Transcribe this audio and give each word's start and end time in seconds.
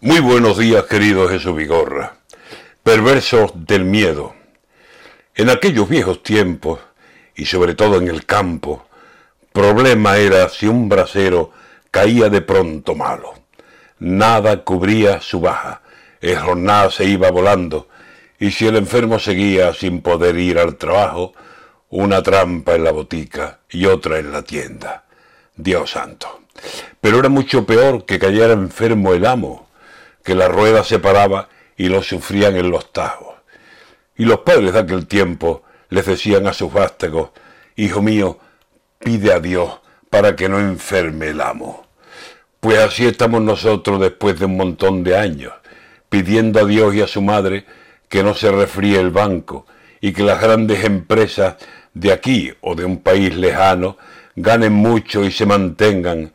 Muy 0.00 0.20
buenos 0.20 0.56
días, 0.58 0.84
querido 0.84 1.28
Jesús 1.28 1.56
Vigorra. 1.56 2.18
Perversos 2.84 3.50
del 3.66 3.84
miedo. 3.84 4.32
En 5.34 5.50
aquellos 5.50 5.88
viejos 5.88 6.22
tiempos, 6.22 6.78
y 7.34 7.46
sobre 7.46 7.74
todo 7.74 7.96
en 7.96 8.06
el 8.06 8.24
campo, 8.24 8.86
problema 9.52 10.16
era 10.16 10.48
si 10.50 10.68
un 10.68 10.88
brasero 10.88 11.50
caía 11.90 12.28
de 12.28 12.40
pronto 12.42 12.94
malo. 12.94 13.34
Nada 13.98 14.62
cubría 14.62 15.20
su 15.20 15.40
baja, 15.40 15.82
el 16.20 16.38
jornal 16.38 16.92
se 16.92 17.04
iba 17.04 17.32
volando, 17.32 17.88
y 18.38 18.52
si 18.52 18.68
el 18.68 18.76
enfermo 18.76 19.18
seguía 19.18 19.74
sin 19.74 20.00
poder 20.00 20.38
ir 20.38 20.60
al 20.60 20.76
trabajo, 20.76 21.32
una 21.88 22.22
trampa 22.22 22.76
en 22.76 22.84
la 22.84 22.92
botica 22.92 23.58
y 23.68 23.86
otra 23.86 24.20
en 24.20 24.30
la 24.30 24.42
tienda. 24.42 25.06
Dios 25.56 25.90
santo. 25.90 26.42
Pero 27.00 27.18
era 27.18 27.28
mucho 27.28 27.66
peor 27.66 28.04
que 28.04 28.20
cayera 28.20 28.52
enfermo 28.52 29.12
el 29.12 29.26
amo, 29.26 29.67
que 30.28 30.34
la 30.34 30.46
rueda 30.46 30.84
se 30.84 30.98
paraba 30.98 31.48
y 31.74 31.88
lo 31.88 32.02
sufrían 32.02 32.54
en 32.54 32.70
los 32.70 32.92
tajos. 32.92 33.36
Y 34.14 34.26
los 34.26 34.40
padres 34.40 34.74
de 34.74 34.80
aquel 34.80 35.06
tiempo 35.06 35.62
les 35.88 36.04
decían 36.04 36.46
a 36.46 36.52
sus 36.52 36.70
vástagos, 36.70 37.30
Hijo 37.76 38.02
mío, 38.02 38.38
pide 38.98 39.32
a 39.32 39.40
Dios 39.40 39.80
para 40.10 40.36
que 40.36 40.50
no 40.50 40.58
enferme 40.58 41.28
el 41.28 41.40
amo. 41.40 41.86
Pues 42.60 42.78
así 42.78 43.06
estamos 43.06 43.40
nosotros 43.40 43.98
después 44.00 44.38
de 44.38 44.44
un 44.44 44.58
montón 44.58 45.02
de 45.02 45.16
años, 45.16 45.54
pidiendo 46.10 46.60
a 46.60 46.66
Dios 46.66 46.94
y 46.94 47.00
a 47.00 47.06
su 47.06 47.22
madre 47.22 47.64
que 48.10 48.22
no 48.22 48.34
se 48.34 48.52
refríe 48.52 49.00
el 49.00 49.08
banco 49.08 49.64
y 50.02 50.12
que 50.12 50.24
las 50.24 50.42
grandes 50.42 50.84
empresas 50.84 51.56
de 51.94 52.12
aquí 52.12 52.52
o 52.60 52.74
de 52.74 52.84
un 52.84 52.98
país 52.98 53.34
lejano 53.34 53.96
ganen 54.36 54.74
mucho 54.74 55.24
y 55.24 55.32
se 55.32 55.46
mantengan 55.46 56.34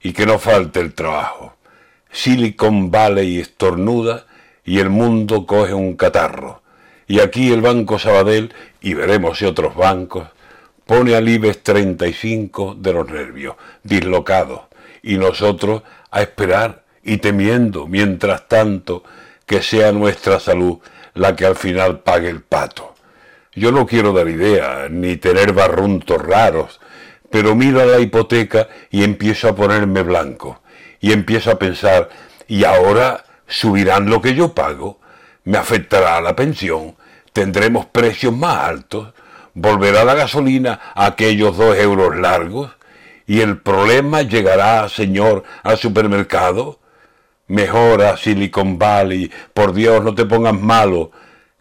y 0.00 0.14
que 0.14 0.24
no 0.24 0.38
falte 0.38 0.80
el 0.80 0.94
trabajo. 0.94 1.54
Silicon 2.14 2.92
Valley 2.92 3.40
estornuda 3.40 4.26
y 4.64 4.78
el 4.78 4.88
mundo 4.88 5.46
coge 5.46 5.74
un 5.74 5.96
catarro. 5.96 6.62
Y 7.08 7.18
aquí 7.18 7.52
el 7.52 7.60
Banco 7.60 7.98
Sabadell, 7.98 8.54
y 8.80 8.94
veremos 8.94 9.38
si 9.38 9.46
otros 9.46 9.74
bancos, 9.74 10.28
pone 10.86 11.16
al 11.16 11.28
IBEX 11.28 11.64
35 11.64 12.76
de 12.78 12.92
los 12.92 13.10
nervios, 13.10 13.56
dislocado, 13.82 14.68
y 15.02 15.18
nosotros 15.18 15.82
a 16.12 16.22
esperar 16.22 16.84
y 17.02 17.16
temiendo, 17.16 17.88
mientras 17.88 18.46
tanto, 18.46 19.02
que 19.44 19.60
sea 19.60 19.90
nuestra 19.90 20.38
salud 20.38 20.78
la 21.14 21.34
que 21.34 21.46
al 21.46 21.56
final 21.56 21.98
pague 21.98 22.28
el 22.28 22.42
pato. 22.42 22.94
Yo 23.54 23.72
no 23.72 23.86
quiero 23.86 24.12
dar 24.12 24.28
idea, 24.28 24.86
ni 24.88 25.16
tener 25.16 25.52
barruntos 25.52 26.22
raros, 26.22 26.80
pero 27.28 27.56
miro 27.56 27.80
a 27.80 27.86
la 27.86 27.98
hipoteca 27.98 28.68
y 28.92 29.02
empiezo 29.02 29.48
a 29.48 29.56
ponerme 29.56 30.04
blanco 30.04 30.60
y 31.04 31.12
empiezo 31.12 31.50
a 31.50 31.58
pensar, 31.58 32.08
y 32.48 32.64
ahora 32.64 33.26
subirán 33.46 34.08
lo 34.08 34.22
que 34.22 34.34
yo 34.34 34.54
pago, 34.54 35.00
me 35.44 35.58
afectará 35.58 36.18
la 36.22 36.34
pensión, 36.34 36.96
tendremos 37.34 37.84
precios 37.84 38.34
más 38.34 38.64
altos, 38.64 39.12
volverá 39.52 40.02
la 40.04 40.14
gasolina 40.14 40.80
a 40.94 41.04
aquellos 41.04 41.58
dos 41.58 41.76
euros 41.76 42.16
largos, 42.16 42.70
y 43.26 43.42
el 43.42 43.58
problema 43.58 44.22
llegará, 44.22 44.88
señor, 44.88 45.44
al 45.62 45.76
supermercado. 45.76 46.80
Mejora 47.48 48.16
Silicon 48.16 48.78
Valley, 48.78 49.30
por 49.52 49.74
Dios, 49.74 50.02
no 50.02 50.14
te 50.14 50.24
pongas 50.24 50.58
malo, 50.58 51.10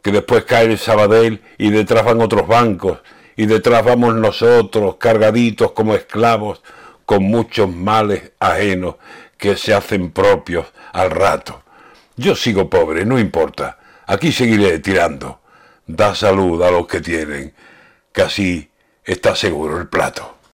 que 0.02 0.14
después 0.14 0.45
cae 0.45 0.67
el 0.67 0.77
Sabadell 0.77 1.41
y 1.58 1.69
detrás 1.69 2.05
van 2.05 2.21
otros 2.21 2.47
bancos, 2.47 2.99
y 3.36 3.45
detrás 3.47 3.83
vamos 3.83 4.16
nosotros, 4.16 4.95
cargaditos 4.95 5.73
como 5.73 5.95
esclavos, 5.95 6.61
con 7.06 7.23
muchos 7.23 7.73
males 7.73 8.32
ajenos 8.40 8.96
que 9.38 9.58
se 9.58 9.73
hacen 9.73 10.12
propios 10.12 10.68
al 10.94 11.12
rato. 11.12 11.64
Yo 12.16 12.36
sigo 12.36 12.70
pobre, 12.70 13.06
no 13.06 13.20
importa. 13.20 13.80
Aquí 14.06 14.32
seguiré 14.32 14.80
tirando. 14.80 15.40
Da 15.86 16.16
salud 16.16 16.62
a 16.64 16.72
los 16.72 16.88
que 16.88 17.02
tienen, 17.02 17.54
que 18.14 18.22
así 18.22 18.72
está 19.04 19.36
seguro 19.36 19.77
el 19.77 19.88
plato. 19.89 20.38